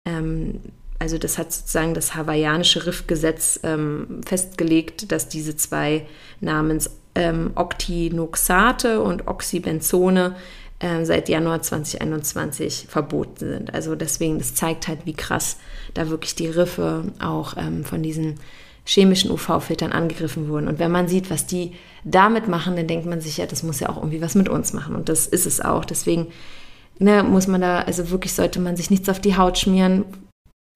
[0.06, 0.62] Ähm,
[1.00, 6.08] also das hat sozusagen das hawaiianische Riffgesetz ähm, festgelegt, dass diese zwei
[6.40, 10.36] namens ähm, Octinoxate und Oxybenzone
[10.80, 13.74] äh, seit Januar 2021 verboten sind.
[13.74, 15.58] Also deswegen, das zeigt halt, wie krass
[15.94, 18.36] da wirklich die Riffe auch ähm, von diesen
[18.86, 20.68] chemischen UV-Filtern angegriffen wurden.
[20.68, 23.80] Und wenn man sieht, was die damit machen, dann denkt man sich ja, das muss
[23.80, 24.96] ja auch irgendwie was mit uns machen.
[24.96, 25.84] Und das ist es auch.
[25.84, 26.28] Deswegen
[27.00, 30.06] ne, muss man da, also wirklich sollte man sich nichts auf die Haut schmieren,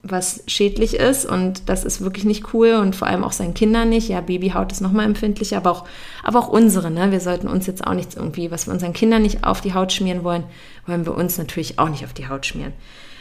[0.03, 3.89] was schädlich ist und das ist wirklich nicht cool und vor allem auch seinen Kindern
[3.89, 4.09] nicht.
[4.09, 5.85] Ja, Babyhaut ist nochmal empfindlicher, aber auch,
[6.23, 6.89] aber auch unsere.
[6.89, 7.11] Ne?
[7.11, 9.93] Wir sollten uns jetzt auch nichts irgendwie, was wir unseren Kindern nicht auf die Haut
[9.93, 10.43] schmieren wollen,
[10.87, 12.73] wollen wir uns natürlich auch nicht auf die Haut schmieren.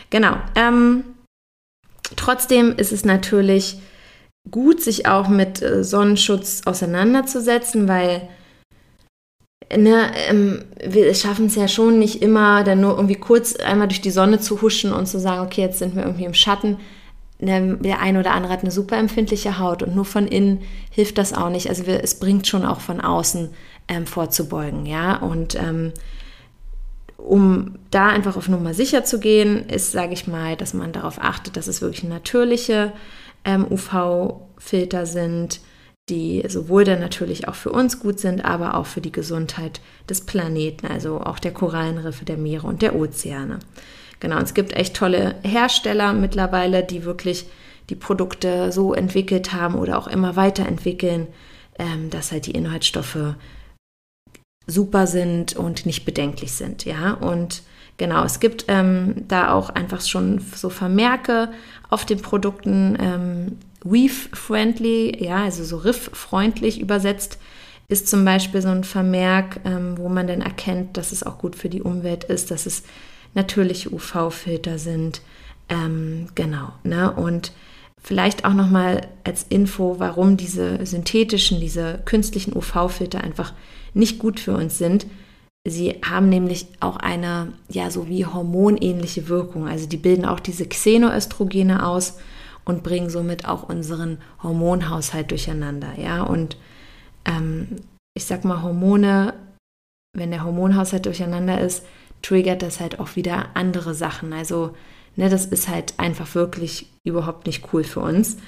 [0.08, 0.36] Genau.
[0.54, 1.04] Ähm,
[2.16, 3.78] trotzdem ist es natürlich
[4.50, 8.28] gut, sich auch mit äh, Sonnenschutz auseinanderzusetzen, weil
[9.76, 14.00] ne, ähm, wir schaffen es ja schon nicht immer, dann nur irgendwie kurz einmal durch
[14.00, 16.78] die Sonne zu huschen und zu sagen, okay, jetzt sind wir irgendwie im Schatten.
[17.38, 21.16] Ne, der eine oder andere hat eine super empfindliche Haut und nur von innen hilft
[21.18, 21.68] das auch nicht.
[21.68, 23.50] Also wir, es bringt schon auch von außen
[23.88, 25.16] ähm, vorzubeugen, ja.
[25.16, 25.92] Und ähm,
[27.16, 31.18] um da einfach auf Nummer sicher zu gehen, ist, sage ich mal, dass man darauf
[31.20, 32.92] achtet, dass es wirklich natürliche
[33.44, 35.60] ähm, UV-Filter sind,
[36.10, 40.22] die sowohl dann natürlich auch für uns gut sind, aber auch für die Gesundheit des
[40.22, 43.60] Planeten, also auch der Korallenriffe, der Meere und der Ozeane.
[44.18, 47.46] Genau, es gibt echt tolle Hersteller mittlerweile, die wirklich
[47.88, 51.26] die Produkte so entwickelt haben oder auch immer weiterentwickeln,
[51.78, 53.34] ähm, dass halt die Inhaltsstoffe
[54.66, 57.14] super sind und nicht bedenklich sind, ja.
[57.14, 57.62] Und
[57.96, 61.50] genau, es gibt ähm, da auch einfach schon so Vermerke
[61.88, 67.38] auf den Produkten, ähm, Weave-friendly, ja, also so riff-freundlich übersetzt,
[67.88, 71.56] ist zum Beispiel so ein Vermerk, ähm, wo man dann erkennt, dass es auch gut
[71.56, 72.84] für die Umwelt ist, dass es
[73.34, 75.22] natürliche UV-Filter sind.
[75.68, 77.10] Ähm, genau, ne?
[77.12, 77.52] Und
[78.02, 83.52] vielleicht auch nochmal als Info, warum diese synthetischen, diese künstlichen UV-Filter einfach
[83.92, 85.06] nicht gut für uns sind.
[85.66, 89.68] Sie haben nämlich auch eine, ja, so wie hormonähnliche Wirkung.
[89.68, 92.18] Also die bilden auch diese Xenoöstrogene aus
[92.64, 95.94] und bringen somit auch unseren Hormonhaushalt durcheinander.
[95.98, 96.56] Ja, und
[97.24, 97.76] ähm,
[98.14, 99.34] ich sag mal, Hormone,
[100.16, 101.84] wenn der Hormonhaushalt durcheinander ist,
[102.22, 104.32] triggert das halt auch wieder andere Sachen.
[104.32, 104.74] Also,
[105.16, 108.38] ne, das ist halt einfach wirklich überhaupt nicht cool für uns.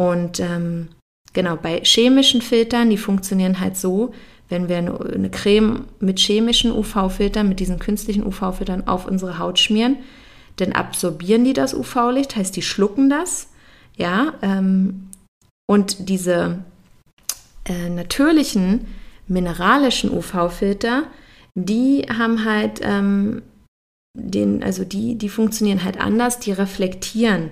[0.00, 0.88] Und ähm,
[1.32, 4.12] genau, bei chemischen Filtern, die funktionieren halt so,
[4.48, 9.58] wenn wir eine, eine Creme mit chemischen UV-Filtern, mit diesen künstlichen UV-Filtern auf unsere Haut
[9.58, 9.98] schmieren,
[10.56, 13.47] dann absorbieren die das UV-Licht, heißt, die schlucken das,
[13.98, 15.10] ja, ähm,
[15.70, 16.62] und diese
[17.66, 18.86] äh, natürlichen
[19.26, 21.04] mineralischen UV-Filter,
[21.54, 23.42] die haben halt ähm,
[24.14, 27.50] den, also die, die funktionieren halt anders, die reflektieren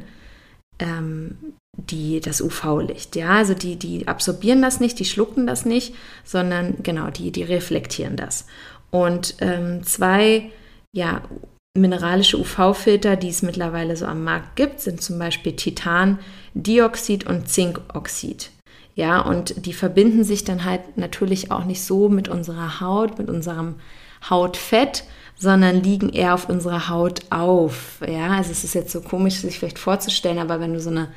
[0.78, 1.36] ähm,
[1.76, 3.16] die, das UV-Licht.
[3.16, 7.42] Ja, also die, die absorbieren das nicht, die schlucken das nicht, sondern genau, die, die
[7.42, 8.46] reflektieren das.
[8.90, 10.50] Und ähm, zwei,
[10.94, 11.22] ja,
[11.76, 18.50] mineralische UV-Filter, die es mittlerweile so am Markt gibt, sind zum Beispiel Titandioxid und Zinkoxid.
[18.94, 23.28] Ja, und die verbinden sich dann halt natürlich auch nicht so mit unserer Haut, mit
[23.28, 23.74] unserem
[24.28, 25.04] Hautfett,
[25.38, 28.00] sondern liegen eher auf unserer Haut auf.
[28.06, 31.08] Ja, also es ist jetzt so komisch, sich vielleicht vorzustellen, aber wenn du so eine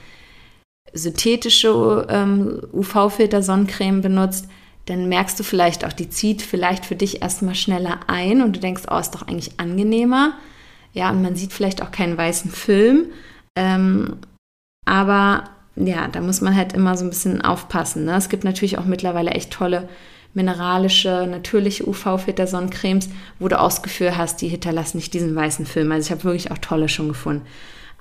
[0.91, 4.49] synthetische ähm, UV-Filter-Sonnencreme benutzt,
[4.85, 8.59] dann merkst du vielleicht auch, die zieht vielleicht für dich erstmal schneller ein und du
[8.59, 10.33] denkst, oh, ist doch eigentlich angenehmer.
[10.93, 13.07] Ja, und man sieht vielleicht auch keinen weißen Film.
[13.55, 14.17] Ähm,
[14.85, 15.43] aber
[15.75, 18.05] ja, da muss man halt immer so ein bisschen aufpassen.
[18.05, 18.15] Ne?
[18.15, 19.87] Es gibt natürlich auch mittlerweile echt tolle
[20.33, 25.91] mineralische, natürliche UV-Filter-Sonnencremes, wo du ausgeführt hast, die hinterlassen nicht diesen weißen Film.
[25.91, 27.45] Also ich habe wirklich auch tolle schon gefunden.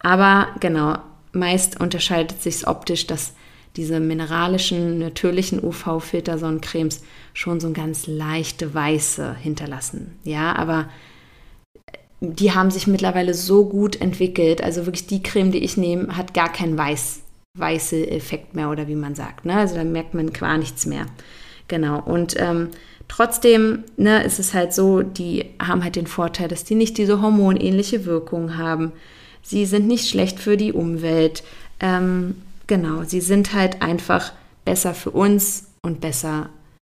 [0.02, 0.98] Aber genau,
[1.32, 3.34] meist unterscheidet sich optisch, dass
[3.76, 10.18] diese mineralischen, natürlichen UV-Filter-Sonnencremes schon so ein ganz leichte Weiße hinterlassen.
[10.24, 10.88] Ja, aber
[12.20, 14.62] die haben sich mittlerweile so gut entwickelt.
[14.62, 17.20] Also wirklich die Creme, die ich nehme, hat gar keinen Weiß,
[17.56, 19.44] weiße Effekt mehr oder wie man sagt.
[19.44, 19.54] Ne?
[19.54, 21.06] Also da merkt man gar nichts mehr.
[21.68, 22.00] Genau.
[22.00, 22.70] Und ähm,
[23.06, 27.22] trotzdem ne, ist es halt so, die haben halt den Vorteil, dass die nicht diese
[27.22, 28.92] hormonähnliche Wirkung haben.
[29.42, 31.44] Sie sind nicht schlecht für die Umwelt.
[31.78, 34.32] Ähm, genau, sie sind halt einfach
[34.64, 36.48] besser für uns und besser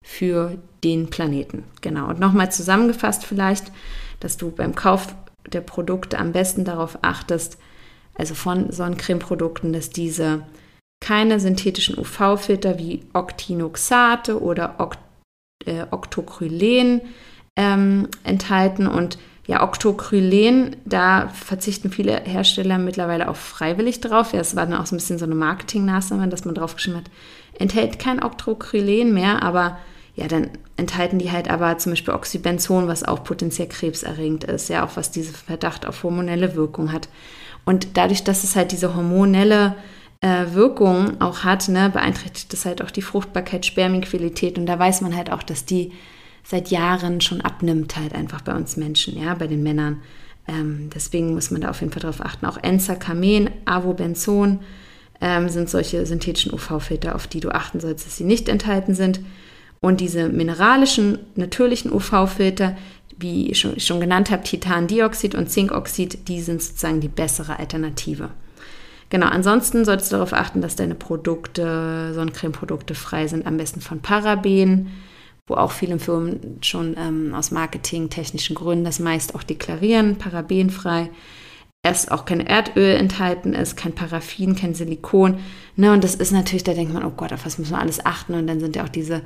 [0.04, 1.64] für den Planeten.
[1.82, 2.10] Genau.
[2.10, 3.72] Und nochmal zusammengefasst vielleicht,
[4.22, 5.14] dass du beim Kauf
[5.52, 7.58] der Produkte am besten darauf achtest,
[8.16, 10.44] also von Sonnencreme-Produkten, dass diese
[11.02, 15.00] keine synthetischen UV-Filter wie Octinoxate oder Oct
[15.66, 17.02] äh, Octocrylen
[17.58, 18.88] ähm, enthalten.
[18.88, 24.34] Und ja, Octocrylen, da verzichten viele Hersteller mittlerweile auch freiwillig drauf.
[24.34, 27.12] Ja, es war dann auch so ein bisschen so eine Marketing-Maßnahme, dass man draufgeschrieben hat,
[27.60, 29.78] enthält kein Octocrylen mehr, aber
[30.22, 34.86] ja, dann enthalten die halt aber zum Beispiel Oxybenzon, was auch potenziell krebserregend ist, ja,
[34.86, 37.10] auch was diese Verdacht auf hormonelle Wirkung hat.
[37.66, 39.76] Und dadurch, dass es halt diese hormonelle
[40.22, 44.60] äh, Wirkung auch hat, ne, beeinträchtigt das halt auch die Fruchtbarkeit, Spermienqualität.
[44.60, 45.92] Und da weiß man halt auch, dass die
[46.44, 50.02] seit Jahren schon abnimmt, halt einfach bei uns Menschen, ja, bei den Männern.
[50.48, 52.46] Ähm, deswegen muss man da auf jeden Fall drauf achten.
[52.46, 54.60] Auch Enzacamen, Avobenzon
[55.20, 59.20] ähm, sind solche synthetischen UV-Filter, auf die du achten sollst, dass sie nicht enthalten sind.
[59.82, 62.78] Und diese mineralischen, natürlichen UV-Filter,
[63.18, 68.30] wie ich schon, schon genannt habe, Titandioxid und Zinkoxid, die sind sozusagen die bessere Alternative.
[69.10, 74.02] Genau, ansonsten solltest du darauf achten, dass deine Produkte, Sonnencreme-Produkte frei sind, am besten von
[74.02, 74.92] Paraben,
[75.48, 81.10] wo auch viele Firmen schon ähm, aus marketingtechnischen Gründen das meist auch deklarieren, parabenfrei.
[81.84, 85.40] Erst auch kein Erdöl enthalten ist, kein Paraffin, kein Silikon.
[85.76, 88.06] Ne, und das ist natürlich, da denkt man, oh Gott, auf was muss man alles
[88.06, 88.36] achten?
[88.36, 89.24] Und dann sind ja auch diese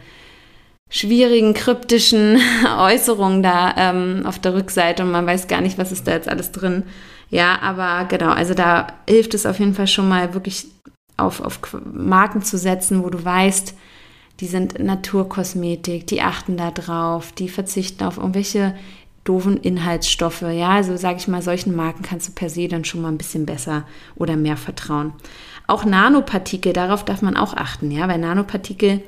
[0.89, 2.39] schwierigen, kryptischen
[2.79, 6.29] Äußerungen da ähm, auf der Rückseite und man weiß gar nicht, was ist da jetzt
[6.29, 6.83] alles drin.
[7.29, 10.67] Ja, aber genau, also da hilft es auf jeden Fall schon mal wirklich
[11.17, 11.59] auf, auf
[11.91, 13.75] Marken zu setzen, wo du weißt,
[14.41, 18.75] die sind Naturkosmetik, die achten da drauf, die verzichten auf irgendwelche
[19.23, 20.41] doofen Inhaltsstoffe.
[20.41, 23.17] Ja, also sage ich mal, solchen Marken kannst du per se dann schon mal ein
[23.17, 25.13] bisschen besser oder mehr vertrauen.
[25.67, 29.01] Auch Nanopartikel, darauf darf man auch achten, ja, weil Nanopartikel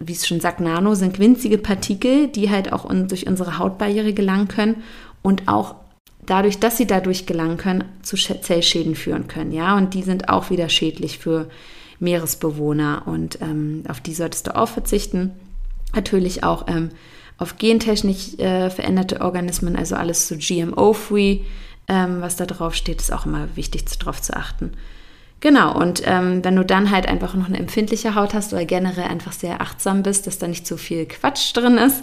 [0.00, 4.48] wie es schon sagt, Nano sind winzige Partikel, die halt auch durch unsere Hautbarriere gelangen
[4.48, 4.82] können
[5.22, 5.74] und auch
[6.26, 9.52] dadurch, dass sie dadurch gelangen können, zu Zellschäden führen können.
[9.52, 11.48] Ja, und die sind auch wieder schädlich für
[11.98, 15.32] Meeresbewohner und ähm, auf die solltest du auch verzichten.
[15.94, 16.90] Natürlich auch ähm,
[17.36, 21.40] auf gentechnisch äh, veränderte Organismen, also alles so GMO-free,
[21.88, 24.72] ähm, was da drauf steht, ist auch immer wichtig, darauf zu achten.
[25.40, 29.04] Genau, und ähm, wenn du dann halt einfach noch eine empfindliche Haut hast oder generell
[29.04, 32.02] einfach sehr achtsam bist, dass da nicht so viel Quatsch drin ist.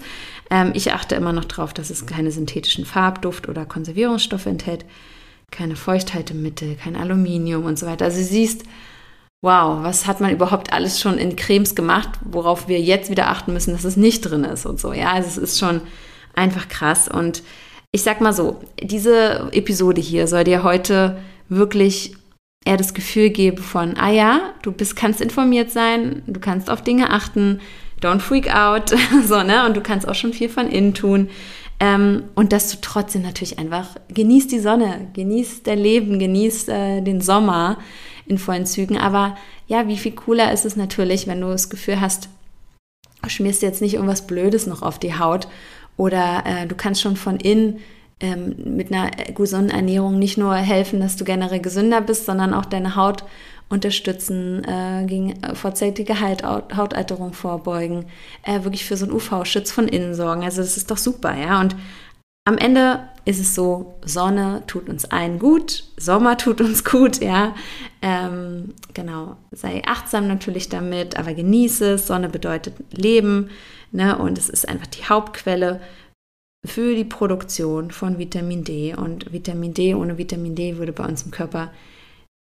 [0.50, 4.86] Ähm, ich achte immer noch darauf, dass es keine synthetischen Farbduft- oder Konservierungsstoffe enthält,
[5.52, 8.06] keine Feuchthaltemittel, kein Aluminium und so weiter.
[8.06, 8.64] Also siehst,
[9.44, 13.54] wow, was hat man überhaupt alles schon in Cremes gemacht, worauf wir jetzt wieder achten
[13.54, 14.94] müssen, dass es nicht drin ist und so.
[14.94, 15.82] Ja, also es ist schon
[16.34, 17.08] einfach krass.
[17.08, 17.44] Und
[17.92, 21.20] ich sag mal so, diese Episode hier soll dir heute
[21.50, 22.17] wirklich
[22.68, 26.82] eher das Gefühl gebe von, ah ja, du bist, kannst informiert sein, du kannst auf
[26.82, 27.62] Dinge achten,
[28.02, 28.94] don't freak out,
[29.26, 29.66] so, ne?
[29.66, 31.30] Und du kannst auch schon viel von innen tun.
[31.80, 37.02] Ähm, und dass du trotzdem natürlich einfach genießt die Sonne, genießt dein Leben, genießt äh,
[37.02, 37.78] den Sommer
[38.26, 38.98] in vollen Zügen.
[38.98, 39.38] Aber
[39.68, 42.30] ja, wie viel cooler ist es natürlich, wenn du das Gefühl hast,
[43.22, 45.48] du schmierst jetzt nicht irgendwas Blödes noch auf die Haut
[45.98, 47.80] oder äh, du kannst schon von innen
[48.20, 52.66] ähm, mit einer gesunden Ernährung nicht nur helfen, dass du generell gesünder bist, sondern auch
[52.66, 53.24] deine Haut
[53.70, 58.06] unterstützen, äh, gegen äh, vorzeitige halt, Hautalterung vorbeugen,
[58.44, 60.44] äh, wirklich für so einen UV-Schutz von innen sorgen.
[60.44, 61.60] Also das ist doch super, ja.
[61.60, 61.76] Und
[62.46, 67.54] am Ende ist es so, Sonne tut uns allen gut, Sommer tut uns gut, ja.
[68.02, 72.08] Ähm, genau, sei achtsam natürlich damit, aber genieße es.
[72.08, 73.50] Sonne bedeutet Leben,
[73.92, 74.18] ne?
[74.18, 75.82] Und es ist einfach die Hauptquelle
[76.66, 78.96] für die Produktion von Vitamin D.
[78.96, 81.72] Und Vitamin D, ohne Vitamin D würde bei uns im Körper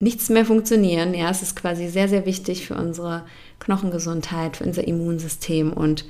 [0.01, 1.15] nichts mehr funktionieren.
[1.15, 3.25] Ja, es ist quasi sehr, sehr wichtig für unsere
[3.59, 5.73] Knochengesundheit, für unser Immunsystem.
[5.73, 6.05] Und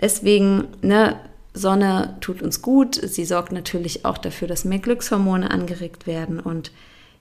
[0.00, 1.20] deswegen, ne,
[1.52, 2.94] Sonne tut uns gut.
[2.94, 6.40] Sie sorgt natürlich auch dafür, dass mehr Glückshormone angeregt werden.
[6.40, 6.70] Und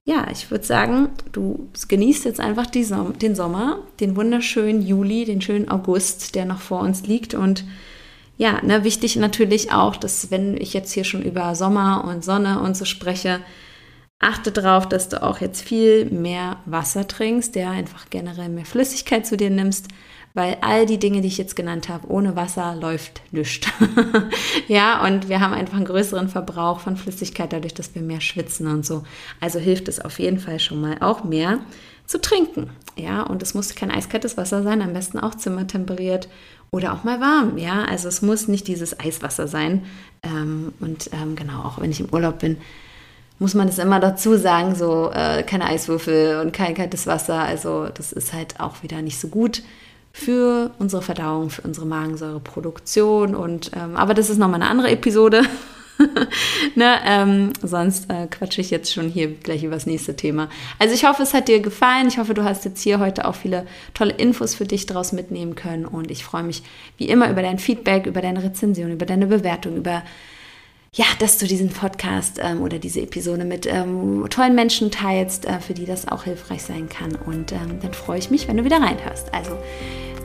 [0.05, 5.41] ja, ich würde sagen, du genießt jetzt einfach Som den Sommer, den wunderschönen Juli, den
[5.41, 7.34] schönen August, der noch vor uns liegt.
[7.34, 7.66] Und
[8.39, 12.61] ja, ne, wichtig natürlich auch, dass wenn ich jetzt hier schon über Sommer und Sonne
[12.61, 13.41] und so spreche,
[14.17, 19.27] achte darauf, dass du auch jetzt viel mehr Wasser trinkst, der einfach generell mehr Flüssigkeit
[19.27, 19.89] zu dir nimmst,
[20.34, 23.67] weil all die Dinge, die ich jetzt genannt habe, ohne Wasser läuft nichts.
[24.67, 28.67] ja, und wir haben einfach einen größeren Verbrauch von Flüssigkeit dadurch, dass wir mehr schwitzen
[28.67, 29.03] und so.
[29.39, 31.59] Also hilft es auf jeden Fall schon mal auch mehr
[32.05, 32.69] zu trinken.
[32.95, 36.27] Ja, und es muss kein eiskaltes Wasser sein, am besten auch zimmertemperiert
[36.71, 37.57] oder auch mal warm.
[37.57, 39.84] Ja, also es muss nicht dieses Eiswasser sein.
[40.23, 42.57] Ähm, und ähm, genau, auch wenn ich im Urlaub bin,
[43.39, 47.39] muss man das immer dazu sagen, so äh, keine Eiswürfel und kein kaltes Wasser.
[47.39, 49.63] Also das ist halt auch wieder nicht so gut
[50.12, 53.36] für unsere Verdauung, für unsere Magensäureproduktion.
[53.36, 55.43] Und ähm, aber das ist nochmal eine andere Episode.
[56.76, 60.49] ne, ähm, sonst äh, quatsche ich jetzt schon hier gleich über das nächste Thema.
[60.78, 62.07] Also ich hoffe, es hat dir gefallen.
[62.07, 65.55] Ich hoffe, du hast jetzt hier heute auch viele tolle Infos für dich daraus mitnehmen
[65.55, 65.86] können.
[65.86, 66.64] Und ich freue mich
[66.97, 70.03] wie immer über dein Feedback, über deine Rezension, über deine Bewertung, über
[70.93, 75.59] ja, dass du diesen Podcast ähm, oder diese Episode mit ähm, tollen Menschen teilst, äh,
[75.59, 77.15] für die das auch hilfreich sein kann.
[77.15, 79.33] Und ähm, dann freue ich mich, wenn du wieder reinhörst.
[79.33, 79.51] Also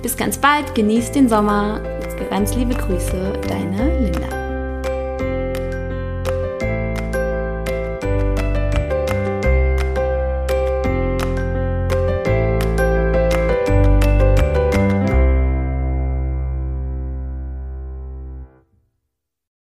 [0.02, 1.80] bis ganz bald, genieß den Sommer.
[2.30, 4.53] Ganz liebe Grüße, deine Linda.